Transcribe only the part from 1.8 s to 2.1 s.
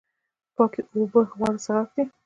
دی